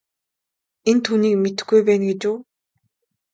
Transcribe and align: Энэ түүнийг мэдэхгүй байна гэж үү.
Энэ 0.89 1.01
түүнийг 1.05 1.35
мэдэхгүй 1.43 1.81
байна 1.87 2.05
гэж 2.09 2.21
үү. 2.31 2.37